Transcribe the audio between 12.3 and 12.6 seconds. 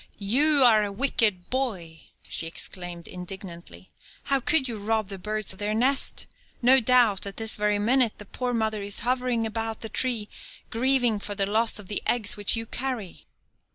which